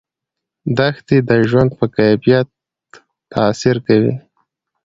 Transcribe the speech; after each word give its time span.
دښتې 0.77 1.17
د 1.27 1.31
ژوند 1.49 1.69
په 1.77 1.85
کیفیت 1.97 2.47
تاثیر 3.33 3.77
کوي. 3.87 4.13